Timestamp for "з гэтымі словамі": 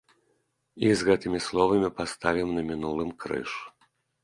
1.01-1.93